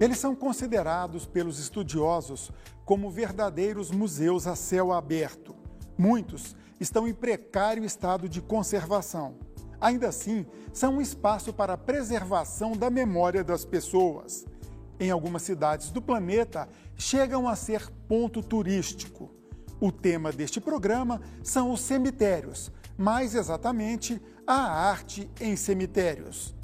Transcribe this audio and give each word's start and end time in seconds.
Eles 0.00 0.18
são 0.18 0.34
considerados 0.34 1.26
pelos 1.26 1.58
estudiosos 1.58 2.50
como 2.86 3.10
verdadeiros 3.10 3.90
museus 3.90 4.46
a 4.46 4.56
céu 4.56 4.92
aberto. 4.92 5.54
Muitos 5.96 6.56
estão 6.80 7.06
em 7.06 7.12
precário 7.12 7.84
estado 7.84 8.26
de 8.26 8.40
conservação. 8.40 9.36
Ainda 9.78 10.08
assim, 10.08 10.46
são 10.72 10.96
um 10.96 11.00
espaço 11.00 11.52
para 11.52 11.74
a 11.74 11.78
preservação 11.78 12.72
da 12.72 12.88
memória 12.88 13.44
das 13.44 13.64
pessoas. 13.66 14.46
Em 14.98 15.10
algumas 15.10 15.42
cidades 15.42 15.90
do 15.90 16.00
planeta, 16.00 16.66
chegam 16.96 17.46
a 17.46 17.54
ser 17.54 17.90
ponto 18.08 18.42
turístico. 18.42 19.30
O 19.78 19.92
tema 19.92 20.32
deste 20.32 20.60
programa 20.60 21.20
são 21.42 21.72
os 21.72 21.80
cemitérios, 21.80 22.72
mais 22.96 23.34
exatamente 23.34 24.20
a 24.46 24.54
arte 24.54 25.30
em 25.40 25.56
cemitérios. 25.56 26.54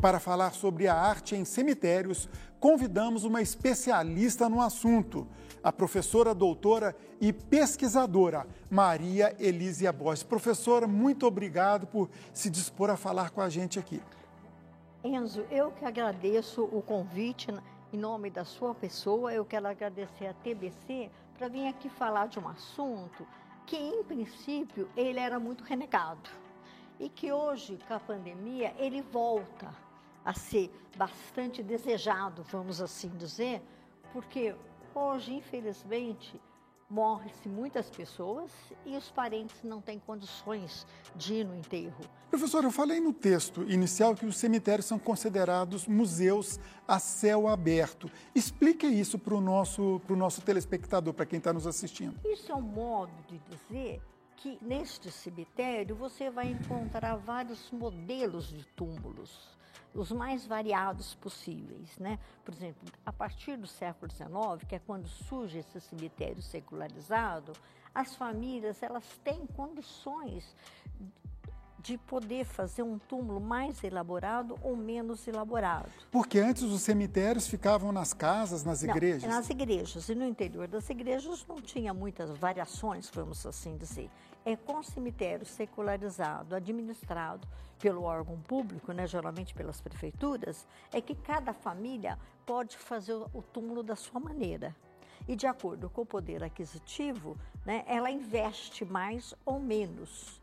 Para 0.00 0.18
falar 0.18 0.52
sobre 0.52 0.88
a 0.88 0.94
arte 0.94 1.36
em 1.36 1.44
cemitérios, 1.44 2.28
convidamos 2.58 3.24
uma 3.24 3.42
especialista 3.42 4.48
no 4.48 4.62
assunto, 4.62 5.26
a 5.62 5.70
professora 5.70 6.34
doutora 6.34 6.96
e 7.20 7.32
pesquisadora 7.32 8.46
Maria 8.70 9.36
Elísia 9.38 9.92
Borges. 9.92 10.22
Professora, 10.22 10.86
muito 10.86 11.26
obrigado 11.26 11.86
por 11.86 12.08
se 12.32 12.48
dispor 12.48 12.88
a 12.88 12.96
falar 12.96 13.30
com 13.30 13.42
a 13.42 13.48
gente 13.50 13.78
aqui. 13.78 14.02
Enzo, 15.04 15.44
eu 15.50 15.70
que 15.72 15.84
agradeço 15.84 16.64
o 16.64 16.80
convite 16.80 17.48
em 17.92 17.98
nome 17.98 18.30
da 18.30 18.44
sua 18.44 18.74
pessoa. 18.74 19.32
Eu 19.32 19.44
quero 19.44 19.66
agradecer 19.66 20.26
a 20.26 20.34
TBC 20.34 21.10
para 21.36 21.48
vir 21.48 21.68
aqui 21.68 21.90
falar 21.90 22.28
de 22.28 22.38
um 22.38 22.48
assunto 22.48 23.26
que, 23.66 23.76
em 23.76 24.02
princípio, 24.02 24.88
ele 24.96 25.18
era 25.18 25.38
muito 25.38 25.62
renegado 25.62 26.30
e 26.98 27.08
que 27.08 27.32
hoje, 27.32 27.78
com 27.88 27.94
a 27.94 28.00
pandemia, 28.00 28.74
ele 28.78 29.00
volta 29.00 29.74
a 30.24 30.34
ser 30.34 30.70
bastante 30.96 31.62
desejado, 31.62 32.42
vamos 32.44 32.80
assim 32.80 33.08
dizer, 33.16 33.62
porque 34.12 34.54
hoje, 34.94 35.34
infelizmente, 35.34 36.40
morre-se 36.90 37.48
muitas 37.48 37.88
pessoas 37.88 38.50
e 38.84 38.96
os 38.96 39.10
parentes 39.12 39.62
não 39.62 39.80
têm 39.80 40.00
condições 40.00 40.84
de 41.14 41.34
ir 41.34 41.44
no 41.44 41.54
enterro. 41.54 42.00
Professor, 42.28 42.64
eu 42.64 42.70
falei 42.72 42.98
no 42.98 43.12
texto 43.12 43.62
inicial 43.62 44.14
que 44.14 44.26
os 44.26 44.36
cemitérios 44.36 44.86
são 44.86 44.98
considerados 44.98 45.86
museus 45.86 46.58
a 46.86 46.98
céu 46.98 47.46
aberto. 47.46 48.10
Explique 48.34 48.86
isso 48.86 49.18
para 49.18 49.34
o 49.34 49.40
nosso, 49.40 50.00
nosso 50.08 50.42
telespectador, 50.42 51.14
para 51.14 51.26
quem 51.26 51.38
está 51.38 51.52
nos 51.52 51.66
assistindo. 51.66 52.18
Isso 52.24 52.50
é 52.50 52.54
um 52.54 52.60
modo 52.60 53.12
de 53.28 53.38
dizer 53.38 54.02
que 54.40 54.58
neste 54.62 55.10
cemitério 55.10 55.94
você 55.94 56.30
vai 56.30 56.48
encontrar 56.48 57.16
vários 57.16 57.70
modelos 57.70 58.48
de 58.48 58.64
túmulos, 58.68 59.56
os 59.94 60.10
mais 60.10 60.46
variados 60.46 61.14
possíveis, 61.14 61.98
né? 61.98 62.18
Por 62.44 62.54
exemplo, 62.54 62.88
a 63.04 63.12
partir 63.12 63.56
do 63.56 63.66
século 63.66 64.10
XIX, 64.10 64.66
que 64.66 64.74
é 64.74 64.78
quando 64.78 65.08
surge 65.08 65.58
esse 65.58 65.80
cemitério 65.80 66.40
secularizado, 66.40 67.52
as 67.94 68.14
famílias 68.14 68.82
elas 68.82 69.04
têm 69.22 69.46
condições 69.46 70.54
de 71.82 71.96
poder 71.96 72.44
fazer 72.44 72.82
um 72.82 72.98
túmulo 72.98 73.40
mais 73.40 73.82
elaborado 73.82 74.58
ou 74.62 74.76
menos 74.76 75.26
elaborado. 75.26 75.90
Porque 76.10 76.38
antes 76.38 76.62
os 76.62 76.82
cemitérios 76.82 77.46
ficavam 77.46 77.90
nas 77.90 78.12
casas, 78.12 78.64
nas 78.64 78.82
não, 78.82 78.90
igrejas? 78.90 79.28
Nas 79.28 79.48
igrejas. 79.48 80.08
E 80.08 80.14
no 80.14 80.26
interior 80.26 80.68
das 80.68 80.88
igrejas 80.90 81.44
não 81.48 81.56
tinha 81.56 81.94
muitas 81.94 82.30
variações, 82.36 83.10
vamos 83.12 83.44
assim 83.46 83.76
dizer. 83.76 84.10
É 84.44 84.56
com 84.56 84.82
cemitério 84.82 85.44
secularizado, 85.44 86.54
administrado 86.54 87.46
pelo 87.78 88.02
órgão 88.04 88.40
público, 88.40 88.92
né, 88.92 89.06
geralmente 89.06 89.54
pelas 89.54 89.80
prefeituras, 89.80 90.66
é 90.92 91.00
que 91.00 91.14
cada 91.14 91.52
família 91.52 92.18
pode 92.46 92.76
fazer 92.76 93.14
o 93.14 93.42
túmulo 93.42 93.82
da 93.82 93.96
sua 93.96 94.20
maneira. 94.20 94.74
E 95.28 95.36
de 95.36 95.46
acordo 95.46 95.88
com 95.90 96.02
o 96.02 96.06
poder 96.06 96.42
aquisitivo, 96.42 97.36
né, 97.64 97.84
ela 97.86 98.10
investe 98.10 98.84
mais 98.84 99.34
ou 99.44 99.60
menos. 99.60 100.40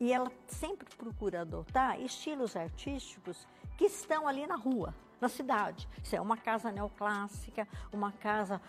E 0.00 0.12
ela 0.12 0.30
sempre 0.46 0.86
procura 0.96 1.40
adotar 1.40 2.00
estilos 2.00 2.54
artísticos 2.54 3.46
que 3.76 3.84
estão 3.84 4.28
ali 4.28 4.46
na 4.46 4.56
rua, 4.56 4.94
na 5.20 5.28
cidade. 5.28 5.88
Isso 6.02 6.14
é 6.14 6.20
uma 6.20 6.36
casa 6.36 6.70
neoclássica, 6.70 7.66
uma 7.92 8.12
casa 8.12 8.60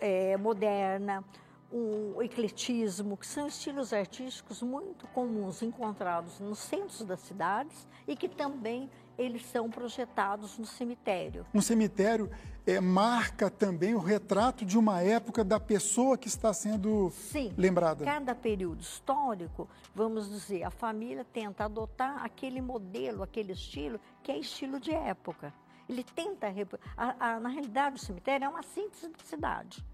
é, 0.00 0.36
moderna, 0.36 1.24
o 1.70 2.22
ecletismo, 2.22 3.16
que 3.16 3.26
são 3.26 3.46
estilos 3.46 3.92
artísticos 3.92 4.62
muito 4.62 5.06
comuns 5.08 5.62
encontrados 5.62 6.38
nos 6.38 6.58
centros 6.58 7.02
das 7.02 7.20
cidades 7.20 7.86
e 8.06 8.14
que 8.14 8.28
também 8.28 8.88
eles 9.18 9.44
são 9.46 9.70
projetados 9.70 10.58
no 10.58 10.66
cemitério. 10.66 11.46
Um 11.52 11.60
cemitério 11.60 12.30
é, 12.66 12.80
marca 12.80 13.50
também 13.50 13.94
o 13.94 13.98
retrato 13.98 14.64
de 14.64 14.78
uma 14.78 15.00
época 15.00 15.42
da 15.42 15.58
pessoa 15.58 16.18
que 16.18 16.28
está 16.28 16.52
sendo 16.52 17.10
Sim, 17.10 17.52
lembrada. 17.56 18.04
Cada 18.04 18.34
período 18.34 18.80
histórico, 18.80 19.68
vamos 19.94 20.28
dizer, 20.28 20.64
a 20.64 20.70
família 20.70 21.24
tenta 21.24 21.64
adotar 21.64 22.22
aquele 22.24 22.60
modelo, 22.60 23.22
aquele 23.22 23.52
estilo 23.52 23.98
que 24.22 24.30
é 24.30 24.38
estilo 24.38 24.78
de 24.78 24.92
época. 24.92 25.52
Ele 25.88 26.04
tenta, 26.04 26.48
a, 26.96 27.34
a, 27.34 27.40
na 27.40 27.48
realidade, 27.48 27.96
o 27.96 27.98
cemitério 27.98 28.44
é 28.44 28.48
uma 28.48 28.62
síntese 28.62 29.08
da 29.08 29.24
cidade 29.24 29.84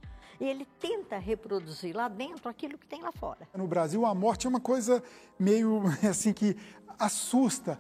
ele 0.41 0.67
tenta 0.79 1.19
reproduzir 1.19 1.95
lá 1.95 2.09
dentro 2.09 2.49
aquilo 2.49 2.79
que 2.79 2.87
tem 2.87 3.03
lá 3.03 3.13
fora. 3.13 3.49
No 3.55 3.67
Brasil, 3.67 4.05
a 4.05 4.15
morte 4.15 4.47
é 4.47 4.51
uma 4.51 4.61
coisa 4.61 5.03
meio 5.39 5.83
assim 6.09 6.33
que 6.33 6.57
assusta. 6.99 7.79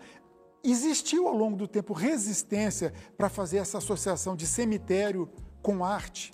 Existiu 0.64 1.26
ao 1.26 1.36
longo 1.36 1.56
do 1.56 1.66
tempo 1.66 1.92
resistência 1.92 2.92
para 3.16 3.28
fazer 3.28 3.58
essa 3.58 3.78
associação 3.78 4.36
de 4.36 4.46
cemitério 4.46 5.28
com 5.60 5.84
arte? 5.84 6.32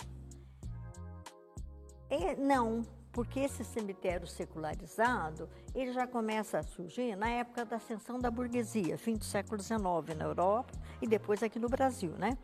É, 2.09 2.35
não, 2.35 2.83
porque 3.11 3.39
esse 3.39 3.63
cemitério 3.63 4.27
secularizado 4.27 5.49
ele 5.75 5.91
já 5.91 6.07
começa 6.07 6.59
a 6.59 6.63
surgir 6.63 7.15
na 7.15 7.29
época 7.29 7.65
da 7.65 7.75
ascensão 7.75 8.19
da 8.19 8.31
burguesia, 8.31 8.97
fim 8.97 9.15
do 9.15 9.23
século 9.23 9.61
XIX 9.61 10.17
na 10.17 10.25
Europa 10.25 10.73
e 11.01 11.07
depois 11.07 11.43
aqui 11.43 11.59
no 11.59 11.69
Brasil, 11.69 12.11
né? 12.17 12.37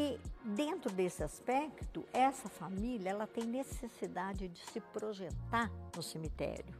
E 0.00 0.16
dentro 0.44 0.92
desse 0.92 1.24
aspecto, 1.24 2.06
essa 2.12 2.48
família 2.48 3.10
ela 3.10 3.26
tem 3.26 3.42
necessidade 3.42 4.46
de 4.46 4.64
se 4.66 4.80
projetar 4.80 5.72
no 5.96 6.04
cemitério, 6.04 6.72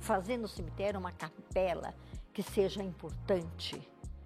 fazer 0.00 0.38
no 0.38 0.48
cemitério 0.48 0.98
uma 0.98 1.12
capela 1.12 1.94
que 2.32 2.42
seja 2.42 2.82
importante, 2.82 3.78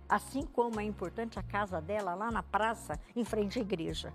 assim 0.08 0.46
como 0.46 0.78
é 0.78 0.84
importante 0.84 1.40
a 1.40 1.42
casa 1.42 1.80
dela 1.80 2.14
lá 2.14 2.30
na 2.30 2.40
praça, 2.40 3.00
em 3.16 3.24
frente 3.24 3.58
à 3.58 3.62
igreja. 3.62 4.14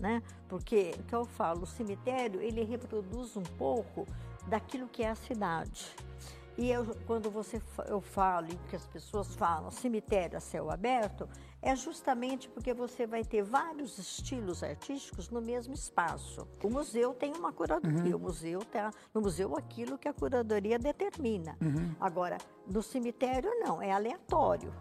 Né? 0.00 0.22
Porque, 0.48 0.92
que 1.06 1.14
eu 1.14 1.26
falo, 1.26 1.64
o 1.64 1.66
cemitério, 1.66 2.40
ele 2.40 2.64
reproduz 2.64 3.36
um 3.36 3.42
pouco 3.42 4.06
daquilo 4.48 4.88
que 4.88 5.02
é 5.02 5.10
a 5.10 5.14
cidade. 5.14 5.94
E 6.58 6.70
eu, 6.70 6.86
quando 7.06 7.30
você, 7.30 7.60
eu 7.86 8.00
falo, 8.00 8.48
e 8.50 8.56
que 8.68 8.76
as 8.76 8.86
pessoas 8.86 9.34
falam, 9.34 9.70
cemitério 9.70 10.36
a 10.36 10.40
céu 10.40 10.70
aberto, 10.70 11.28
é 11.62 11.74
justamente 11.76 12.48
porque 12.48 12.72
você 12.74 13.06
vai 13.06 13.24
ter 13.24 13.42
vários 13.42 13.98
estilos 13.98 14.62
artísticos 14.62 15.30
no 15.30 15.40
mesmo 15.40 15.74
espaço. 15.74 16.46
O 16.62 16.68
museu 16.68 17.14
tem 17.14 17.32
uma 17.34 17.52
curadoria, 17.52 18.14
uhum. 18.14 18.22
o 18.22 18.24
museu 18.24 18.60
tá, 18.60 18.90
no 19.14 19.20
museu 19.20 19.56
aquilo 19.56 19.98
que 19.98 20.08
a 20.08 20.12
curadoria 20.12 20.78
determina. 20.78 21.56
Uhum. 21.60 21.94
Agora, 22.00 22.38
no 22.66 22.82
cemitério 22.82 23.50
não, 23.60 23.80
é 23.80 23.92
aleatório. 23.92 24.72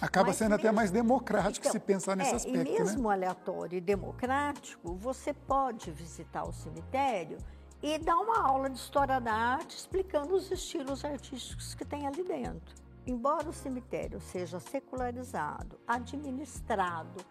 Acaba 0.00 0.28
Mas 0.28 0.36
sendo 0.36 0.50
mesmo, 0.50 0.60
até 0.60 0.72
mais 0.72 0.90
democrático 0.90 1.66
então, 1.66 1.72
se 1.72 1.80
pensar 1.80 2.16
nesse 2.16 2.32
é, 2.32 2.36
aspecto. 2.36 2.70
E 2.70 2.78
mesmo 2.78 3.08
né? 3.08 3.14
aleatório 3.14 3.76
e 3.76 3.80
democrático, 3.80 4.94
você 4.94 5.32
pode 5.32 5.90
visitar 5.90 6.44
o 6.44 6.52
cemitério 6.52 7.38
e 7.82 7.98
dar 7.98 8.16
uma 8.18 8.46
aula 8.46 8.68
de 8.68 8.78
história 8.78 9.20
da 9.20 9.32
arte 9.32 9.76
explicando 9.76 10.34
os 10.34 10.50
estilos 10.50 11.04
artísticos 11.04 11.74
que 11.74 11.84
tem 11.84 12.06
ali 12.06 12.24
dentro. 12.24 12.74
Embora 13.06 13.48
o 13.48 13.52
cemitério 13.52 14.20
seja 14.20 14.58
secularizado, 14.60 15.78
administrado 15.86 17.24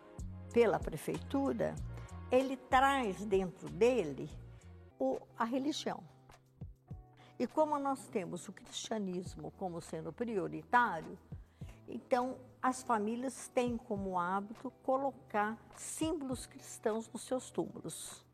pela 0.53 0.79
prefeitura, 0.79 1.75
ele 2.31 2.57
traz 2.57 3.25
dentro 3.25 3.69
dele 3.69 4.29
o, 4.99 5.19
a 5.37 5.43
religião. 5.43 6.03
E 7.37 7.45
como 7.45 7.77
nós 7.77 8.07
temos 8.07 8.47
o 8.47 8.53
cristianismo 8.53 9.51
como 9.51 9.79
sendo 9.79 10.11
prioritário, 10.11 11.17
então 11.87 12.37
as 12.61 12.81
famílias 12.81 13.47
têm 13.49 13.77
como 13.77 14.17
hábito 14.19 14.71
colocar 14.83 15.57
símbolos 15.75 16.47
cristãos 16.47 17.07
nos 17.11 17.21
seus 17.21 17.51
túmulos. 17.51 18.25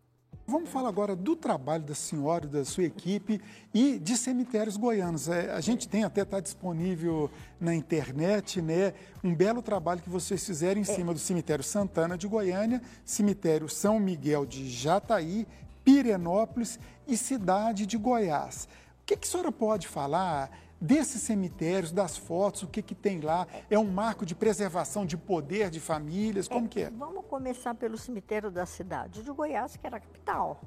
Vamos 0.53 0.69
falar 0.69 0.89
agora 0.89 1.15
do 1.15 1.35
trabalho 1.35 1.81
da 1.81 1.95
senhora, 1.95 2.47
da 2.47 2.63
sua 2.63 2.83
equipe 2.83 3.41
e 3.73 3.97
de 3.97 4.15
cemitérios 4.15 4.77
goianos. 4.77 5.27
É, 5.27 5.51
a 5.51 5.59
gente 5.59 5.87
tem 5.87 6.03
até 6.03 6.21
está 6.21 6.39
disponível 6.39 7.27
na 7.59 7.73
internet, 7.73 8.61
né, 8.61 8.93
um 9.23 9.33
belo 9.33 9.63
trabalho 9.63 9.99
que 9.99 10.11
vocês 10.11 10.45
fizeram 10.45 10.79
em 10.79 10.83
cima 10.83 11.11
do 11.11 11.17
cemitério 11.17 11.63
Santana 11.63 12.15
de 12.15 12.27
Goiânia, 12.27 12.83
cemitério 13.03 13.67
São 13.67 13.99
Miguel 13.99 14.45
de 14.45 14.69
Jataí, 14.69 15.47
Pirenópolis 15.83 16.79
e 17.07 17.17
cidade 17.17 17.87
de 17.87 17.97
Goiás. 17.97 18.67
O 19.01 19.05
que, 19.07 19.17
que 19.17 19.27
a 19.27 19.31
senhora 19.31 19.51
pode 19.51 19.87
falar 19.87 20.51
desses 20.83 21.21
cemitérios, 21.21 21.93
das 21.93 22.17
fotos, 22.17 22.63
o 22.63 22.67
que, 22.67 22.81
que 22.81 22.93
tem 22.93 23.21
lá? 23.21 23.47
É 23.69 23.79
um 23.79 23.89
marco 23.89 24.25
de 24.25 24.35
preservação 24.35 25.05
de 25.05 25.15
poder 25.15 25.69
de 25.69 25.79
famílias? 25.79 26.49
Como 26.49 26.65
é, 26.65 26.69
que 26.69 26.81
é? 26.81 26.89
Vamos 26.89 27.25
começar 27.25 27.73
pelo 27.73 27.97
cemitério 27.97 28.51
da 28.51 28.65
cidade 28.65 29.23
de 29.23 29.31
Goiás, 29.31 29.77
que 29.77 29.87
era 29.87 29.95
a 29.95 29.99
capital. 30.01 30.59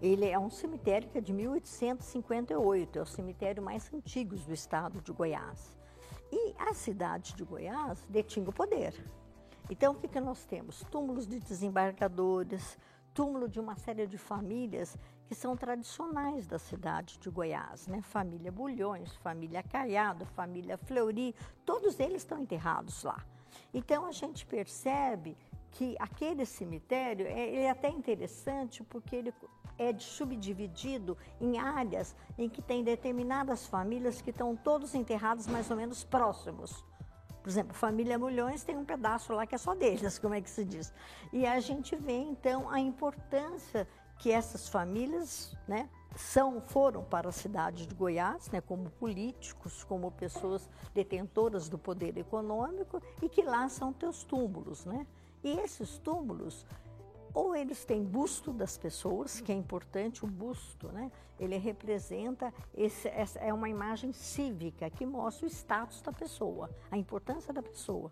Ele 0.00 0.26
é 0.26 0.38
um 0.38 0.50
cemitério 0.50 1.08
que 1.08 1.16
é 1.16 1.20
de 1.22 1.32
1858, 1.32 2.98
é 2.98 3.02
o 3.02 3.06
cemitério 3.06 3.62
mais 3.62 3.90
antigo 3.94 4.36
do 4.36 4.52
estado 4.52 5.00
de 5.00 5.10
Goiás. 5.10 5.74
E 6.30 6.54
a 6.58 6.74
cidade 6.74 7.34
de 7.34 7.42
Goiás 7.42 8.04
detinha 8.10 8.50
o 8.50 8.52
poder. 8.52 8.94
Então, 9.70 9.94
o 9.94 9.96
que, 9.96 10.06
que 10.06 10.20
nós 10.20 10.44
temos? 10.44 10.84
Túmulos 10.90 11.26
de 11.26 11.40
desembargadores, 11.40 12.78
túmulo 13.14 13.48
de 13.48 13.58
uma 13.58 13.74
série 13.74 14.06
de 14.06 14.18
famílias 14.18 14.98
que 15.26 15.34
são 15.34 15.56
tradicionais 15.56 16.46
da 16.46 16.58
cidade 16.58 17.18
de 17.18 17.28
Goiás, 17.28 17.86
né? 17.86 18.00
Família 18.02 18.52
Bulhões, 18.52 19.14
família 19.16 19.62
Caiado, 19.62 20.24
família 20.24 20.78
Fleury, 20.78 21.34
todos 21.64 21.98
eles 21.98 22.22
estão 22.22 22.38
enterrados 22.38 23.02
lá. 23.02 23.24
Então 23.72 24.06
a 24.06 24.12
gente 24.12 24.46
percebe 24.46 25.36
que 25.72 25.96
aquele 25.98 26.46
cemitério 26.46 27.26
é, 27.26 27.64
é 27.64 27.70
até 27.70 27.88
interessante 27.88 28.82
porque 28.84 29.16
ele 29.16 29.34
é 29.78 29.96
subdividido 29.98 31.16
em 31.40 31.58
áreas 31.58 32.16
em 32.38 32.48
que 32.48 32.62
tem 32.62 32.82
determinadas 32.82 33.66
famílias 33.66 34.22
que 34.22 34.30
estão 34.30 34.56
todos 34.56 34.94
enterrados 34.94 35.46
mais 35.46 35.70
ou 35.70 35.76
menos 35.76 36.02
próximos. 36.02 36.84
Por 37.42 37.50
exemplo, 37.50 37.74
família 37.74 38.18
Mulhões 38.18 38.64
tem 38.64 38.76
um 38.76 38.84
pedaço 38.84 39.32
lá 39.32 39.46
que 39.46 39.54
é 39.54 39.58
só 39.58 39.74
deles, 39.74 40.18
como 40.18 40.34
é 40.34 40.40
que 40.40 40.50
se 40.50 40.64
diz. 40.64 40.92
E 41.32 41.46
a 41.46 41.60
gente 41.60 41.94
vê 41.94 42.16
então 42.16 42.68
a 42.70 42.80
importância 42.80 43.86
que 44.18 44.30
essas 44.30 44.68
famílias 44.68 45.56
né, 45.68 45.88
são, 46.16 46.60
foram 46.60 47.04
para 47.04 47.28
a 47.28 47.32
cidade 47.32 47.86
de 47.86 47.94
Goiás, 47.94 48.50
né, 48.50 48.60
como 48.60 48.90
políticos, 48.90 49.84
como 49.84 50.10
pessoas 50.10 50.68
detentoras 50.94 51.68
do 51.68 51.78
poder 51.78 52.16
econômico, 52.16 53.02
e 53.22 53.28
que 53.28 53.42
lá 53.42 53.68
são 53.68 53.92
teus 53.92 54.24
túmulos. 54.24 54.84
Né? 54.84 55.06
E 55.44 55.50
esses 55.58 55.98
túmulos, 55.98 56.66
ou 57.34 57.54
eles 57.54 57.84
têm 57.84 58.02
busto 58.02 58.52
das 58.52 58.78
pessoas, 58.78 59.40
que 59.40 59.52
é 59.52 59.54
importante, 59.54 60.24
o 60.24 60.28
busto, 60.28 60.88
né? 60.88 61.10
ele 61.38 61.58
representa, 61.58 62.52
esse, 62.74 63.08
essa 63.08 63.38
é 63.40 63.52
uma 63.52 63.68
imagem 63.68 64.12
cívica 64.12 64.88
que 64.88 65.04
mostra 65.04 65.46
o 65.46 65.50
status 65.50 66.00
da 66.00 66.12
pessoa, 66.12 66.70
a 66.90 66.96
importância 66.96 67.52
da 67.52 67.62
pessoa. 67.62 68.10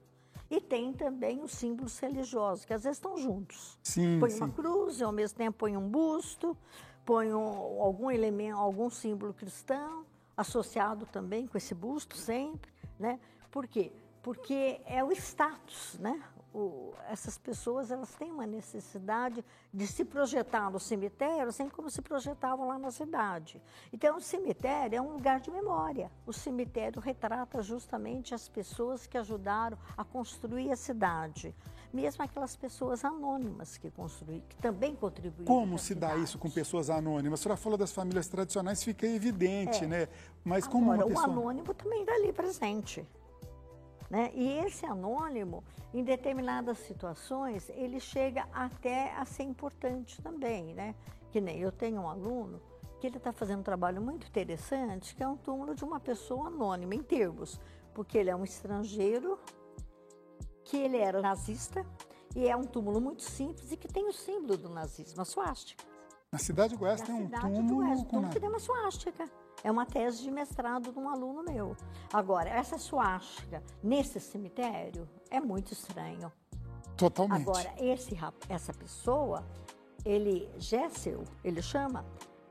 E 0.51 0.61
tem 0.61 0.93
também 0.93 1.43
os 1.43 1.53
símbolos 1.53 1.99
religiosos, 1.99 2.65
que 2.65 2.75
às 2.75 2.85
vezes 2.85 2.99
estão 2.99 3.17
juntos. 3.17 3.79
Sim, 3.83 4.19
põe 4.21 4.31
sim. 4.31 4.39
uma 4.39 4.51
cruz, 4.51 5.01
e 5.01 5.05
ao 5.05 5.13
mesmo 5.13 5.39
tempo 5.39 5.59
põe 5.59 5.77
um 5.77 5.89
busto, 5.89 6.57
põe 7.05 7.33
um, 7.33 7.83
algum 7.83 8.11
elemento, 8.11 8.59
algum 8.59 8.91
símbolo 8.91 9.33
cristão, 9.33 10.05
associado 10.37 11.07
também 11.07 11.47
com 11.47 11.57
esse 11.57 11.75
busto 11.75 12.17
sempre, 12.17 12.73
né? 12.99 13.19
Por 13.51 13.67
quê? 13.67 13.93
Porque 14.23 14.81
é 14.87 15.03
o 15.03 15.13
status, 15.13 15.99
né? 15.99 16.23
O, 16.55 16.95
essas 17.11 17.37
pessoas 17.37 17.91
elas 17.91 18.15
têm 18.15 18.31
uma 18.31 18.47
necessidade 18.47 19.45
de 19.73 19.87
se 19.89 20.05
projetar 20.05 20.71
no 20.71 20.79
cemitério, 20.79 21.49
assim 21.49 21.69
como 21.69 21.91
se 21.91 22.01
projetavam 22.01 22.69
lá 22.69 22.79
na 22.79 22.93
cidade. 22.93 23.61
Então, 23.93 24.17
o 24.17 24.21
cemitério 24.21 24.97
é 24.97 25.03
um 25.03 25.15
lugar 25.15 25.41
de 25.41 25.51
memória. 25.51 26.13
O 26.25 26.33
cemitério 26.33 27.01
retrata 27.01 27.61
justamente 27.61 28.35
as 28.35 28.49
pessoas 28.49 29.05
que 29.05 29.19
ajudaram 29.19 29.77
a 29.97 30.05
construir 30.05 30.71
a 30.71 30.77
cidade, 30.77 31.53
mesmo 31.93 32.23
aquelas 32.23 32.55
pessoas 32.55 33.05
anônimas 33.05 33.77
que 33.77 33.91
que 34.49 34.57
também 34.57 34.95
contribuíram. 34.95 35.47
Como 35.47 35.77
se 35.77 35.95
dá 35.95 36.17
isso 36.17 36.39
com 36.39 36.49
pessoas 36.49 36.89
anônimas? 36.89 37.41
A 37.41 37.43
senhora 37.43 37.61
falou 37.61 37.77
das 37.77 37.91
famílias 37.91 38.29
tradicionais, 38.29 38.85
fica 38.85 39.07
evidente, 39.07 39.85
é. 39.85 39.87
né? 39.89 40.09
Mas 40.45 40.67
como 40.69 40.93
Agora, 40.93 41.07
uma 41.07 41.15
pessoa... 41.15 41.29
o 41.29 41.33
anônimo 41.33 41.75
também 41.75 42.01
está 42.03 42.15
ali 42.15 42.33
presente. 42.33 43.05
Né? 44.15 44.31
E 44.33 44.59
esse 44.59 44.87
anônimo, 44.87 45.65
em 45.93 46.05
determinadas 46.05 46.79
situações, 46.79 47.69
ele 47.71 47.99
chega 47.99 48.47
até 48.53 49.13
a 49.17 49.25
ser 49.25 49.43
importante 49.43 50.23
também, 50.23 50.73
né? 50.73 50.95
Que 51.33 51.41
nem 51.41 51.59
eu 51.59 51.73
tenho 51.73 52.03
um 52.03 52.09
aluno 52.09 52.63
que 53.01 53.09
ele 53.09 53.17
está 53.17 53.33
fazendo 53.33 53.59
um 53.59 53.65
trabalho 53.65 54.01
muito 54.01 54.25
interessante, 54.29 55.17
que 55.17 55.23
é 55.25 55.27
um 55.27 55.37
túmulo 55.37 55.75
de 55.75 55.85
uma 55.85 55.99
pessoa 55.99 56.47
anônima, 56.47 56.95
em 56.95 57.03
termos, 57.03 57.61
porque 57.93 58.17
ele 58.17 58.31
é 58.31 58.37
um 58.37 58.45
estrangeiro, 58.45 59.37
que 60.63 60.77
ele 60.77 60.99
era 60.99 61.21
nazista, 61.21 61.85
e 62.37 62.47
é 62.47 62.55
um 62.55 62.63
túmulo 62.63 63.01
muito 63.01 63.25
simples 63.25 63.73
e 63.73 63.77
que 63.77 63.89
tem 63.89 64.07
o 64.07 64.13
símbolo 64.13 64.57
do 64.57 64.69
nazismo, 64.69 65.23
a 65.23 65.25
suástica. 65.25 65.83
Na 66.31 66.39
cidade 66.39 66.75
de 66.75 66.79
Goiás 66.79 67.03
tem 67.03 67.17
um 67.17 67.29
túmulo, 67.29 67.83
Goiás, 67.83 68.01
um 68.01 68.05
túmulo 68.05 68.31
que 68.31 68.39
tem 68.39 68.49
uma 68.49 68.61
suástica. 68.61 69.29
É 69.65 69.71
uma 69.71 69.87
tese 69.87 70.23
de 70.23 70.31
mestrado 70.31 70.93
de 70.93 70.99
um 70.99 71.09
aluno 71.09 71.43
meu. 71.43 71.75
Agora, 72.13 72.51
essa 72.51 72.77
suástica 72.77 73.63
nesse 73.83 74.21
cemitério 74.21 75.09
é 75.31 75.41
muito 75.41 75.73
estranho. 75.73 76.31
Totalmente. 76.99 77.41
Agora, 77.41 77.75
esse, 77.79 78.15
essa 78.47 78.75
pessoa, 78.75 79.43
ele, 80.05 80.49
Gessel, 80.59 81.25
ele 81.43 81.63
chama, 81.63 82.05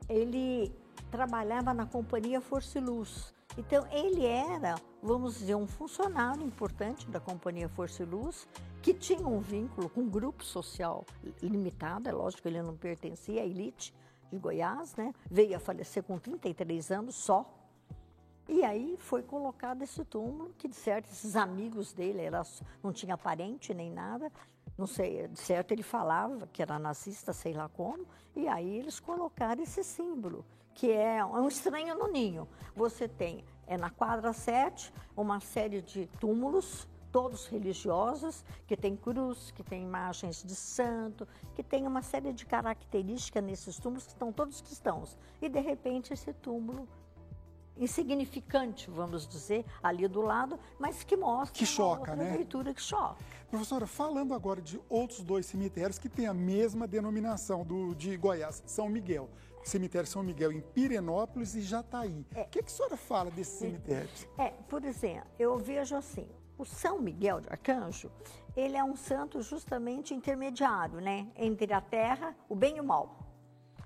ele 0.08 0.74
trabalhava 1.08 1.72
na 1.72 1.86
companhia 1.86 2.40
Força 2.40 2.78
e 2.78 2.80
Luz. 2.80 3.32
Então, 3.56 3.86
ele 3.92 4.26
era, 4.26 4.74
vamos 5.00 5.38
dizer, 5.38 5.54
um 5.54 5.68
funcionário 5.68 6.44
importante 6.44 7.08
da 7.08 7.20
companhia 7.20 7.68
Força 7.68 8.02
e 8.02 8.06
Luz, 8.06 8.48
que 8.82 8.92
tinha 8.92 9.26
um 9.26 9.38
vínculo 9.38 9.88
com 9.88 10.00
um 10.00 10.10
grupo 10.10 10.44
social 10.44 11.06
limitado, 11.40 12.08
é 12.08 12.12
lógico 12.12 12.42
que 12.42 12.48
ele 12.48 12.60
não 12.60 12.76
pertencia 12.76 13.40
à 13.40 13.46
elite, 13.46 13.94
de 14.34 14.40
Goiás, 14.40 14.94
né? 14.96 15.12
Veio 15.30 15.56
a 15.56 15.60
falecer 15.60 16.02
com 16.02 16.18
33 16.18 16.90
anos 16.90 17.14
só. 17.14 17.48
E 18.48 18.62
aí 18.62 18.96
foi 18.98 19.22
colocado 19.22 19.82
esse 19.82 20.04
túmulo, 20.04 20.52
que 20.58 20.68
de 20.68 20.74
certo 20.76 21.06
esses 21.10 21.34
amigos 21.34 21.92
dele, 21.92 22.20
era, 22.20 22.42
não 22.82 22.92
tinha 22.92 23.16
parente 23.16 23.72
nem 23.72 23.90
nada, 23.90 24.30
não 24.76 24.86
sei, 24.86 25.26
de 25.28 25.38
certo 25.38 25.72
ele 25.72 25.82
falava 25.82 26.46
que 26.52 26.60
era 26.60 26.78
nazista, 26.78 27.32
sei 27.32 27.54
lá 27.54 27.70
como, 27.70 28.04
e 28.36 28.46
aí 28.46 28.76
eles 28.76 29.00
colocaram 29.00 29.62
esse 29.62 29.82
símbolo, 29.82 30.44
que 30.74 30.92
é 30.92 31.24
um 31.24 31.48
estranho 31.48 31.94
no 31.94 32.08
ninho. 32.08 32.46
Você 32.76 33.08
tem, 33.08 33.44
é 33.66 33.78
na 33.78 33.88
quadra 33.88 34.32
7, 34.34 34.92
uma 35.16 35.40
série 35.40 35.80
de 35.80 36.06
túmulos, 36.20 36.86
todos 37.14 37.46
religiosos, 37.46 38.44
que 38.66 38.76
tem 38.76 38.96
cruz, 38.96 39.52
que 39.52 39.62
tem 39.62 39.84
imagens 39.84 40.42
de 40.42 40.56
santo, 40.56 41.28
que 41.54 41.62
tem 41.62 41.86
uma 41.86 42.02
série 42.02 42.32
de 42.32 42.44
características 42.44 43.44
nesses 43.44 43.78
túmulos 43.78 44.02
que 44.02 44.10
estão 44.10 44.32
todos 44.32 44.60
cristãos. 44.60 45.16
E 45.40 45.48
de 45.48 45.60
repente 45.60 46.12
esse 46.12 46.32
túmulo 46.32 46.88
insignificante, 47.76 48.90
vamos 48.90 49.28
dizer, 49.28 49.64
ali 49.80 50.08
do 50.08 50.22
lado, 50.22 50.58
mas 50.76 51.04
que 51.04 51.16
mostra 51.16 51.56
que 51.56 51.64
choca, 51.64 52.14
uma 52.14 52.24
né? 52.24 52.36
leitura 52.36 52.74
que 52.74 52.82
choca. 52.82 53.22
Professora, 53.48 53.86
falando 53.86 54.34
agora 54.34 54.60
de 54.60 54.80
outros 54.88 55.22
dois 55.22 55.46
cemitérios 55.46 56.00
que 56.00 56.08
têm 56.08 56.26
a 56.26 56.34
mesma 56.34 56.84
denominação 56.84 57.64
do 57.64 57.94
de 57.94 58.16
Goiás, 58.16 58.60
São 58.66 58.88
Miguel. 58.88 59.30
Cemitério 59.62 60.08
São 60.08 60.22
Miguel 60.22 60.50
em 60.50 60.60
Pirenópolis 60.60 61.54
e 61.54 61.62
Jataí. 61.62 62.26
É. 62.34 62.42
O 62.42 62.48
que, 62.48 62.60
que 62.60 62.68
a 62.68 62.74
senhora 62.74 62.96
fala 62.96 63.30
desses 63.30 63.54
cemitérios? 63.54 64.26
É, 64.36 64.50
por 64.68 64.84
exemplo, 64.84 65.30
eu 65.38 65.56
vejo 65.56 65.96
assim, 65.96 66.28
o 66.64 66.66
São 66.66 66.98
Miguel 66.98 67.42
de 67.42 67.48
Arcanjo, 67.50 68.10
ele 68.56 68.74
é 68.76 68.82
um 68.82 68.96
santo 68.96 69.42
justamente 69.42 70.14
intermediário, 70.14 70.98
né? 70.98 71.28
Entre 71.36 71.72
a 71.74 71.80
terra, 71.80 72.34
o 72.48 72.56
bem 72.56 72.78
e 72.78 72.80
o 72.80 72.84
mal. 72.84 73.18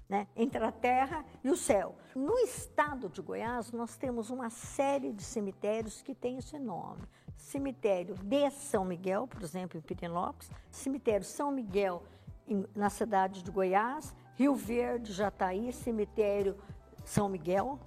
Né? 0.08 0.26
Entre 0.35 0.64
a 0.64 0.73
terra 0.73 1.25
e 1.44 1.50
o 1.50 1.56
céu. 1.56 1.94
No 2.14 2.38
estado 2.38 3.08
de 3.11 3.20
Goiás, 3.20 3.73
nós 3.73 3.97
temos 3.97 4.30
uma 4.30 4.49
série 4.49 5.12
de 5.12 5.23
cemitérios 5.23 6.00
que 6.00 6.14
tem 6.14 6.38
esse 6.38 6.58
nome. 6.58 7.02
Cemitério 7.37 8.14
de 8.14 8.50
São 8.50 8.85
Miguel, 8.85 9.26
por 9.26 9.42
exemplo, 9.42 9.76
em 9.76 9.82
Pirenópolis, 9.82 10.50
cemitério 10.70 11.26
São 11.26 11.50
Miguel 11.50 12.02
em, 12.47 12.64
na 12.75 12.88
cidade 12.88 13.42
de 13.42 13.50
Goiás, 13.50 14.14
Rio 14.37 14.54
Verde, 14.54 15.12
Jataí, 15.12 15.73
cemitério 15.73 16.56
São 17.04 17.28
Miguel? 17.28 17.78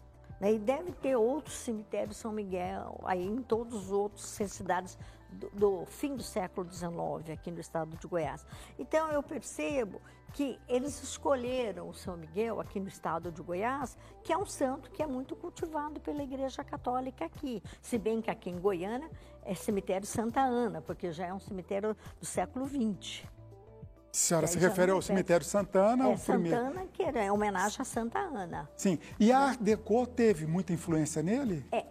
E 0.41 0.57
deve 0.57 0.91
ter 0.91 1.15
outros 1.15 1.55
cemitérios 1.55 2.17
São 2.17 2.31
Miguel 2.31 3.00
aí 3.03 3.25
em 3.25 3.41
todos 3.41 3.86
os 3.86 3.91
outros 3.91 4.24
cidades 4.25 4.98
do, 5.31 5.50
do, 5.51 5.86
fim 5.86 6.15
do 6.15 6.24
século 6.24 6.71
XIX 6.71 7.29
aqui 7.31 7.51
no 7.51 7.60
estado 7.60 7.95
de 7.95 8.07
Goiás. 8.07 8.45
Então 8.77 9.10
eu 9.10 9.21
percebo 9.21 10.01
que 10.33 10.60
eles 10.67 11.01
escolheram 11.03 11.89
o 11.89 11.93
São 11.93 12.17
Miguel 12.17 12.60
aqui 12.60 12.79
no 12.79 12.88
estado 12.88 13.31
de 13.31 13.41
Goiás, 13.41 13.98
que 14.24 14.31
é 14.31 14.38
um 14.38 14.45
santo 14.45 14.89
que 14.91 15.03
é 15.03 15.07
muito 15.07 15.36
cultivado 15.36 16.00
pela 16.00 16.24
Igreja 16.24 16.63
Católica 16.63 17.25
aqui. 17.25 17.62
Se 17.81 17.98
bem 17.98 18.21
que 18.21 18.31
aqui 18.31 18.50
em 18.50 18.60
Goiânia 18.60 19.10
é 19.43 19.53
cemitério 19.53 20.07
Santa 20.07 20.41
Ana, 20.41 20.81
porque 20.81 21.12
já 21.12 21.27
é 21.27 21.33
um 21.33 21.39
cemitério 21.39 21.95
do 22.19 22.25
século 22.25 22.65
XX. 22.65 23.24
A 24.12 24.13
senhora 24.13 24.46
se 24.48 24.60
refere 24.60 24.91
ao 24.91 25.01
cemitério 25.01 25.46
Santana, 25.46 26.03
É 26.03 26.08
o 26.13 26.20
primeiro. 26.20 26.58
Santana, 26.58 26.86
que 26.91 27.01
era 27.01 27.24
em 27.24 27.32
homenagem 27.32 27.77
a 27.80 27.86
Santa 27.86 28.20
Ana. 28.20 28.70
Sim. 28.75 29.00
E 29.18 29.32
a 29.32 29.39
Art 29.39 29.60
Deco 29.62 30.06
teve 30.06 30.46
muita 30.46 30.74
influência 30.74 31.24
nele? 31.24 31.65
É, 31.72 31.86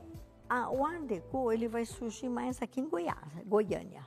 a- 0.49 0.69
o 0.71 0.85
Art 0.85 1.03
Deco 1.05 1.51
ele 1.51 1.67
vai 1.67 1.87
surgir 1.87 2.29
mais 2.29 2.61
aqui 2.61 2.81
em 2.83 2.89
Goiás, 2.89 3.17
Goiânia. 3.47 4.07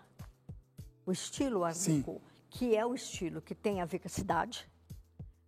O 1.05 1.11
estilo 1.11 1.63
Art. 1.63 1.75
Deco, 1.75 2.21
que 2.51 2.75
é 2.75 2.85
o 2.85 2.93
estilo 2.93 3.41
que 3.41 3.55
tem 3.55 3.81
a 3.81 3.85
ver 3.85 3.97
com 3.97 4.07
a 4.07 4.11
cidade, 4.11 4.69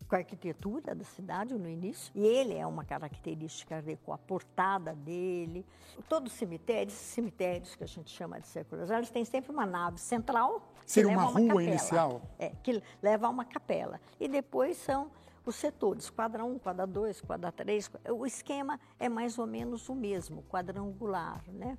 com 0.07 0.15
a 0.15 0.19
arquitetura 0.19 0.93
da 0.93 1.03
cidade 1.03 1.53
no 1.55 1.67
início. 1.67 2.12
E 2.15 2.25
ele 2.25 2.53
é 2.53 2.65
uma 2.65 2.83
característica 2.83 3.75
Art 3.75 3.85
Deco, 3.85 4.12
a 4.12 4.17
portada 4.17 4.93
dele. 4.93 5.65
Todos 6.07 6.31
os 6.31 6.38
cemitérios, 6.38 6.93
esses 6.93 7.07
cemitérios 7.07 7.75
que 7.75 7.83
a 7.83 7.88
gente 7.88 8.09
chama 8.12 8.39
de 8.39 8.47
seculares, 8.47 8.89
eles 8.89 9.09
têm 9.09 9.25
sempre 9.25 9.51
uma 9.51 9.65
nave 9.65 10.00
central. 10.00 10.62
Seria 10.85 11.12
uma 11.12 11.24
a 11.24 11.25
rua 11.25 11.47
capela. 11.47 11.63
inicial? 11.63 12.21
É, 12.38 12.50
que 12.63 12.81
leva 13.01 13.27
a 13.27 13.29
uma 13.29 13.45
capela. 13.45 14.00
E 14.19 14.27
depois 14.27 14.77
são 14.77 15.09
os 15.45 15.55
setores, 15.55 16.09
quadra 16.09 16.43
1, 16.43 16.59
quadra 16.59 16.88
2, 16.88 17.21
quadra 17.21 17.51
3. 17.51 17.91
O 18.12 18.25
esquema 18.25 18.79
é 19.00 19.07
mais 19.07 19.38
ou 19.38 19.45
menos 19.45 19.88
o 19.89 19.95
mesmo, 19.95 20.43
quadrangular, 20.43 21.43
né? 21.47 21.77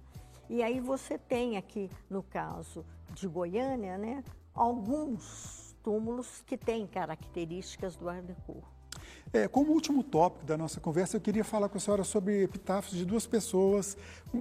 E 0.48 0.62
aí 0.62 0.78
você 0.78 1.18
tem 1.18 1.56
aqui, 1.56 1.90
no 2.08 2.22
caso 2.22 2.84
de 3.10 3.26
Goiânia, 3.26 3.98
né, 3.98 4.22
alguns 4.54 5.65
túmulos 5.86 6.42
que 6.44 6.58
têm 6.58 6.84
características 6.84 7.94
do 7.94 8.08
Art 8.08 8.24
Deco. 8.24 8.60
É, 9.32 9.46
como 9.46 9.70
último 9.70 10.02
tópico 10.02 10.44
da 10.44 10.58
nossa 10.58 10.80
conversa, 10.80 11.16
eu 11.16 11.20
queria 11.20 11.44
falar 11.44 11.68
com 11.68 11.78
a 11.78 11.80
senhora 11.80 12.02
sobre 12.02 12.42
epitáfios 12.42 12.96
de 12.96 13.04
duas 13.04 13.24
pessoas 13.24 13.96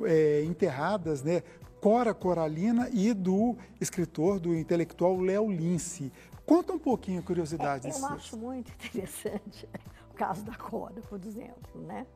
é, 0.06 0.44
enterradas, 0.44 1.22
né? 1.22 1.44
Cora 1.80 2.16
Coralina 2.16 2.90
e 2.92 3.14
do 3.14 3.56
escritor, 3.80 4.40
do 4.40 4.56
intelectual 4.56 5.20
Léo 5.20 5.52
Lince. 5.52 6.12
Conta 6.48 6.74
um 6.74 6.80
pouquinho 6.80 7.20
a 7.20 7.24
curiosidade 7.24 7.88
É, 7.88 7.92
eu 7.92 8.06
acho 8.08 8.36
muito 8.38 8.72
interessante 8.72 9.70
o 10.10 10.16
caso 10.16 10.44
da 10.44 10.56
Cora, 10.56 11.00
por 11.02 11.24
exemplo, 11.24 11.80
né? 11.80 12.08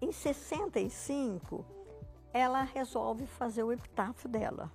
Em 0.00 0.10
65, 0.10 1.66
ela 2.32 2.62
resolve 2.62 3.26
fazer 3.26 3.62
o 3.62 3.70
epitáfio 3.70 4.26
dela. 4.26 4.72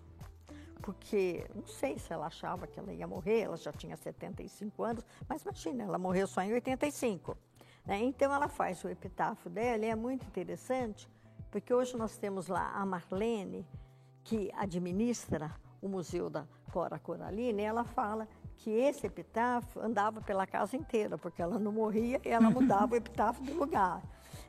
Porque, 0.88 1.46
não 1.54 1.68
sei 1.68 2.00
se 2.00 2.14
ela 2.14 2.28
achava 2.28 2.66
que 2.66 2.80
ela 2.80 2.94
ia 2.94 3.06
morrer, 3.06 3.42
ela 3.42 3.58
já 3.58 3.74
tinha 3.74 3.98
75 3.98 4.82
anos, 4.86 5.06
mas 5.28 5.42
imagina, 5.42 5.84
ela 5.84 5.98
morreu 5.98 6.26
só 6.26 6.42
em 6.42 6.54
85. 6.54 7.38
né? 7.86 8.00
Então, 8.00 8.34
ela 8.34 8.48
faz 8.48 8.82
o 8.86 8.88
epitáfio 8.88 9.50
dela 9.50 9.84
e 9.84 9.90
é 9.90 9.96
muito 9.96 10.26
interessante, 10.26 11.06
porque 11.52 11.74
hoje 11.74 11.98
nós 11.98 12.16
temos 12.16 12.48
lá 12.48 12.72
a 12.74 12.86
Marlene, 12.86 13.68
que 14.24 14.50
administra 14.56 15.54
o 15.82 15.90
Museu 15.90 16.30
da 16.30 16.48
Cora 16.72 16.98
Coralina, 16.98 17.62
e 17.62 17.66
ela 17.66 17.84
fala 17.84 18.26
que 18.56 18.70
esse 18.70 19.06
epitáfio 19.08 19.82
andava 19.82 20.22
pela 20.22 20.48
casa 20.48 20.78
inteira, 20.78 21.18
porque 21.18 21.42
ela 21.42 21.60
não 21.60 21.74
morria 21.74 22.22
e 22.24 22.30
ela 22.30 22.50
mudava 22.50 22.94
o 22.94 22.96
epitáfio 22.98 23.44
de 23.44 23.52
lugar. 23.52 24.02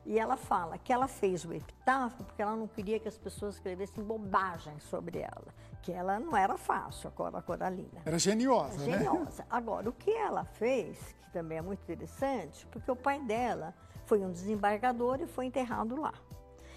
E 0.07 0.19
ela 0.19 0.37
fala 0.37 0.79
que 0.79 0.93
ela 0.93 1.07
fez 1.07 1.45
o 1.45 1.53
epitáfio 1.53 2.25
porque 2.25 2.41
ela 2.41 2.57
não 2.57 2.67
queria 2.67 2.99
que 2.99 3.09
as 3.09 3.19
pessoas 3.19 3.57
escrevessem 3.57 4.03
bobagens 4.03 4.83
sobre 4.85 5.19
ela, 5.19 5.53
que 5.83 5.93
ela 5.93 6.19
não 6.19 6.37
era 6.37 6.57
fácil, 6.57 7.09
a 7.09 7.11
Cora 7.13 7.41
Coralina. 7.43 8.03
Era 8.05 8.19
geniosa, 8.19 8.85
né? 8.85 8.99
Geniosa. 8.99 9.47
Agora, 9.49 9.89
o 9.89 9.93
que 9.93 10.11
ela 10.11 10.45
fez, 10.45 10.99
que 11.25 11.31
também 11.33 11.59
é 11.59 11.63
muito 11.63 11.81
interessante, 11.83 12.67
porque 12.67 12.91
o 12.91 12.97
pai 12.97 13.21
dela 13.21 13.75
foi 14.07 14.25
um 14.25 14.31
desembargador 14.33 15.21
e 15.21 15.27
foi 15.27 15.47
enterrado 15.47 16.01
lá. 16.01 16.13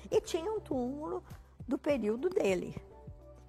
E 0.10 0.20
tinha 0.22 0.51
um 0.51 0.60
túmulo 0.60 1.24
do 1.67 1.77
período 1.77 2.29
dele, 2.29 2.75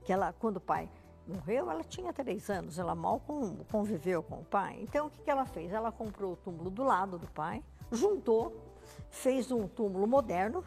que 0.04 0.12
ela, 0.12 0.32
quando 0.38 0.56
o 0.56 0.60
pai 0.60 0.88
morreu, 1.26 1.70
ela 1.70 1.84
tinha 1.84 2.12
três 2.12 2.48
anos, 2.50 2.78
ela 2.78 2.94
mal 2.94 3.20
con- 3.20 3.58
conviveu 3.70 4.22
com 4.22 4.36
o 4.40 4.44
pai. 4.44 4.78
Então, 4.82 5.06
o 5.06 5.10
que, 5.10 5.22
que 5.22 5.30
ela 5.30 5.46
fez? 5.46 5.72
Ela 5.72 5.92
comprou 5.92 6.32
o 6.32 6.36
túmulo 6.36 6.70
do 6.70 6.82
lado 6.82 7.18
do 7.18 7.26
pai, 7.28 7.62
juntou, 7.90 8.56
fez 9.10 9.50
um 9.52 9.66
túmulo 9.68 10.06
moderno 10.06 10.64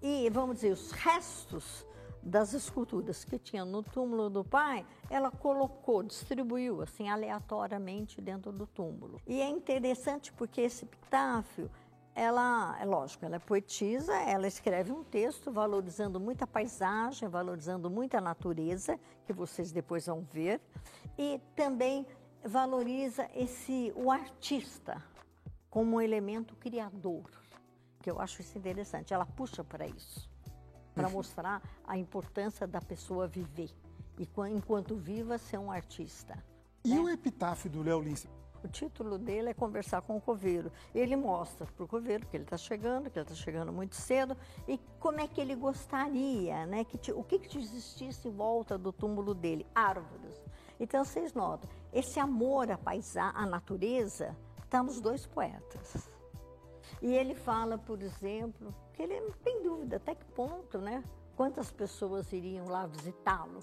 e, 0.00 0.28
vamos 0.30 0.56
dizer, 0.56 0.72
os 0.72 0.90
restos 0.92 1.86
das 2.22 2.52
esculturas 2.52 3.24
que 3.24 3.38
tinha 3.38 3.64
no 3.64 3.82
túmulo 3.82 4.30
do 4.30 4.44
pai, 4.44 4.86
ela 5.10 5.30
colocou, 5.30 6.02
distribuiu 6.02 6.80
assim 6.80 7.08
aleatoriamente 7.08 8.20
dentro 8.20 8.52
do 8.52 8.66
túmulo. 8.66 9.20
E 9.26 9.40
é 9.40 9.48
interessante 9.48 10.32
porque 10.32 10.60
esse 10.60 10.84
epitáfio, 10.84 11.70
ela, 12.14 12.76
é 12.80 12.84
lógico, 12.84 13.24
ela 13.24 13.36
é 13.36 13.38
poetisa, 13.38 14.14
ela 14.14 14.46
escreve 14.46 14.92
um 14.92 15.02
texto 15.02 15.50
valorizando 15.50 16.20
muito 16.20 16.42
a 16.42 16.46
paisagem, 16.46 17.28
valorizando 17.28 17.90
muito 17.90 18.16
a 18.16 18.20
natureza, 18.20 18.98
que 19.26 19.32
vocês 19.32 19.72
depois 19.72 20.06
vão 20.06 20.20
ver, 20.20 20.60
e 21.18 21.40
também 21.56 22.06
valoriza 22.44 23.28
esse 23.34 23.92
o 23.96 24.10
artista 24.10 25.02
como 25.70 25.96
um 25.96 26.00
elemento 26.00 26.54
criador, 26.56 27.30
que 28.02 28.10
eu 28.10 28.20
acho 28.20 28.42
isso 28.42 28.58
interessante. 28.58 29.14
Ela 29.14 29.24
puxa 29.24 29.64
para 29.64 29.86
isso, 29.86 30.28
para 30.94 31.08
mostrar 31.08 31.62
a 31.86 31.96
importância 31.96 32.66
da 32.66 32.80
pessoa 32.80 33.26
viver 33.26 33.70
e 34.18 34.26
quan- 34.26 34.50
enquanto 34.50 34.94
viva 34.96 35.38
ser 35.38 35.58
um 35.58 35.70
artista. 35.70 36.42
E 36.84 36.98
o 36.98 37.08
epitáfio 37.08 37.70
do 37.70 37.82
Léo 37.82 38.00
Lince? 38.00 38.28
O 38.64 38.68
título 38.68 39.18
dele 39.18 39.48
é 39.50 39.54
Conversar 39.54 40.02
com 40.02 40.16
o 40.16 40.20
Coveiro. 40.20 40.70
Ele 40.94 41.16
mostra 41.16 41.66
para 41.66 41.84
o 41.84 41.88
Coveiro 41.88 42.24
que 42.26 42.36
ele 42.36 42.44
está 42.44 42.56
chegando, 42.56 43.10
que 43.10 43.18
ele 43.18 43.24
está 43.24 43.34
chegando 43.34 43.72
muito 43.72 43.96
cedo 43.96 44.36
e 44.68 44.78
como 45.00 45.20
é 45.20 45.26
que 45.26 45.40
ele 45.40 45.56
gostaria, 45.56 46.64
né? 46.66 46.84
Que, 46.84 46.96
ti- 46.96 47.12
o 47.12 47.24
que, 47.24 47.40
que 47.40 47.58
existisse 47.58 48.28
em 48.28 48.30
volta 48.30 48.78
do 48.78 48.92
túmulo 48.92 49.34
dele? 49.34 49.66
Árvores. 49.74 50.40
Então 50.78 51.04
vocês 51.04 51.32
notam, 51.34 51.68
esse 51.92 52.20
amor 52.20 52.70
à 52.70 52.78
paisagem, 52.78 53.32
à 53.36 53.46
natureza, 53.46 54.36
está 54.64 54.80
nos 54.82 55.00
dois 55.00 55.26
poetas. 55.26 56.08
E 57.00 57.12
ele 57.12 57.34
fala, 57.34 57.76
por 57.78 58.00
exemplo, 58.00 58.72
ele 59.10 59.32
tem 59.42 59.62
dúvida 59.62 59.96
até 59.96 60.14
que 60.14 60.24
ponto, 60.26 60.78
né? 60.78 61.02
Quantas 61.36 61.70
pessoas 61.70 62.32
iriam 62.32 62.66
lá 62.66 62.86
visitá-lo. 62.86 63.60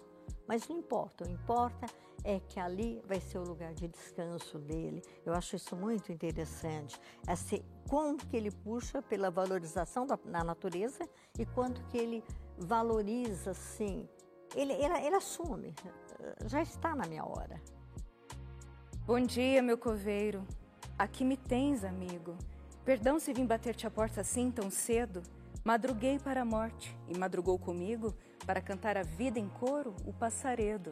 Mas 0.48 0.68
não 0.68 0.78
importa, 0.78 1.26
o 1.26 1.30
importa 1.30 1.86
é 2.24 2.40
que 2.40 2.60
ali 2.60 3.02
vai 3.06 3.20
ser 3.20 3.38
o 3.38 3.44
lugar 3.44 3.74
de 3.74 3.88
descanso 3.88 4.58
dele. 4.58 5.02
Eu 5.26 5.34
acho 5.34 5.56
isso 5.56 5.76
muito 5.76 6.12
interessante. 6.12 7.00
Assim, 7.28 7.64
como 7.88 8.18
que 8.18 8.36
ele 8.36 8.52
puxa 8.52 9.02
pela 9.02 9.30
valorização 9.30 10.06
da, 10.06 10.18
da 10.26 10.44
natureza 10.44 11.08
e 11.38 11.46
quanto 11.46 11.84
que 11.86 11.98
ele 11.98 12.24
valoriza, 12.58 13.52
assim. 13.52 14.08
Ele, 14.56 14.74
ele, 14.74 15.06
ele 15.06 15.16
assume, 15.16 15.74
já 16.46 16.62
está 16.62 16.96
na 16.96 17.06
minha 17.06 17.24
hora. 17.24 17.62
Bom 19.06 19.20
dia, 19.20 19.62
meu 19.62 19.78
coveiro. 19.78 20.46
Aqui 20.98 21.24
me 21.24 21.38
tens, 21.38 21.84
amigo. 21.84 22.36
Perdão 22.90 23.20
se 23.20 23.32
vim 23.32 23.46
bater-te 23.46 23.86
a 23.86 23.92
porta 23.92 24.22
assim 24.22 24.50
tão 24.50 24.72
cedo. 24.72 25.22
Madruguei 25.64 26.18
para 26.18 26.42
a 26.42 26.46
morte 26.46 26.98
e 27.08 27.16
madrugou 27.16 27.60
comigo 27.60 28.16
para 28.48 28.62
cantar 28.62 28.98
a 28.98 29.04
vida 29.04 29.38
em 29.38 29.48
coro 29.48 29.96
o 30.08 30.12
passaredo. 30.12 30.90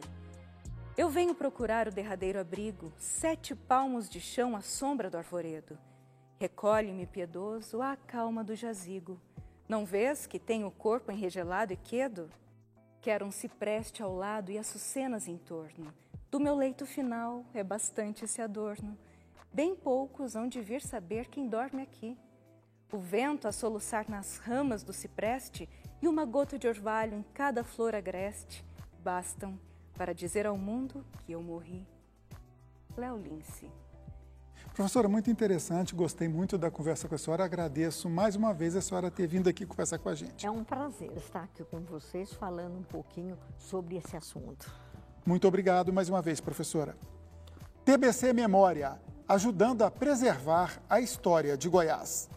Eu 0.96 1.08
venho 1.08 1.34
procurar 1.34 1.88
o 1.88 1.90
derradeiro 1.90 2.38
abrigo, 2.38 2.92
sete 2.98 3.52
palmos 3.52 4.08
de 4.08 4.20
chão 4.20 4.54
à 4.54 4.60
sombra 4.60 5.10
do 5.10 5.16
arvoredo. 5.16 5.76
Recolhe-me, 6.38 7.04
piedoso, 7.04 7.82
à 7.82 7.96
calma 7.96 8.44
do 8.44 8.54
jazigo. 8.54 9.20
Não 9.68 9.84
vês 9.84 10.24
que 10.24 10.38
tenho 10.38 10.68
o 10.68 10.70
corpo 10.70 11.10
enregelado 11.10 11.72
e 11.72 11.76
quedo? 11.76 12.30
Quero 13.00 13.26
um 13.26 13.32
cipreste 13.32 14.04
ao 14.04 14.14
lado 14.14 14.52
e 14.52 14.58
açucenas 14.58 15.26
em 15.26 15.36
torno. 15.36 15.92
Do 16.30 16.38
meu 16.38 16.54
leito 16.54 16.86
final 16.86 17.44
é 17.52 17.64
bastante 17.64 18.24
esse 18.24 18.40
adorno. 18.40 18.96
Bem 19.58 19.74
poucos 19.74 20.36
hão 20.36 20.46
de 20.46 20.60
vir 20.60 20.80
saber 20.80 21.26
quem 21.26 21.48
dorme 21.48 21.82
aqui. 21.82 22.16
O 22.92 22.96
vento 22.96 23.48
a 23.48 23.50
soluçar 23.50 24.08
nas 24.08 24.38
ramas 24.38 24.84
do 24.84 24.92
cipreste 24.92 25.68
e 26.00 26.06
uma 26.06 26.24
gota 26.24 26.56
de 26.56 26.68
orvalho 26.68 27.16
em 27.16 27.24
cada 27.34 27.64
flor 27.64 27.92
agreste 27.92 28.64
bastam 29.02 29.58
para 29.94 30.14
dizer 30.14 30.46
ao 30.46 30.56
mundo 30.56 31.04
que 31.26 31.32
eu 31.32 31.42
morri. 31.42 31.84
Léo 32.96 33.16
Lince. 33.16 33.68
Professora, 34.72 35.08
muito 35.08 35.28
interessante, 35.28 35.92
gostei 35.92 36.28
muito 36.28 36.56
da 36.56 36.70
conversa 36.70 37.08
com 37.08 37.16
a 37.16 37.18
senhora. 37.18 37.44
Agradeço 37.44 38.08
mais 38.08 38.36
uma 38.36 38.54
vez 38.54 38.76
a 38.76 38.80
senhora 38.80 39.10
ter 39.10 39.26
vindo 39.26 39.48
aqui 39.48 39.66
conversar 39.66 39.98
com 39.98 40.08
a 40.08 40.14
gente. 40.14 40.46
É 40.46 40.50
um 40.52 40.62
prazer 40.62 41.10
estar 41.16 41.42
aqui 41.42 41.64
com 41.64 41.80
vocês 41.80 42.32
falando 42.32 42.78
um 42.78 42.84
pouquinho 42.84 43.36
sobre 43.56 43.96
esse 43.96 44.16
assunto. 44.16 44.72
Muito 45.26 45.48
obrigado 45.48 45.92
mais 45.92 46.08
uma 46.08 46.22
vez, 46.22 46.40
professora. 46.40 46.96
TBC 47.84 48.32
Memória, 48.32 49.00
ajudando 49.28 49.82
a 49.82 49.90
preservar 49.90 50.80
a 50.88 51.00
história 51.00 51.56
de 51.56 51.68
Goiás. 51.68 52.30